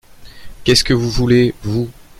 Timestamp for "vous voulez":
0.95-1.53